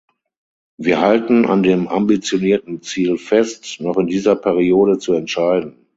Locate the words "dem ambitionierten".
1.61-2.81